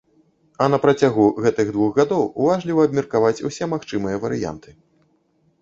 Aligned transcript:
А 0.63 0.67
на 0.73 0.77
працягу 0.85 1.25
гэтых 1.47 1.67
двух 1.75 1.91
гадоў 2.01 2.23
уважліва 2.41 2.87
абмеркаваць 2.89 3.43
усе 3.51 3.69
магчымыя 3.77 4.15
варыянты. 4.25 4.69